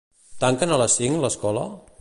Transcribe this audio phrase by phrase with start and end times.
[0.43, 1.71] Tanquen a les cinc l'escola?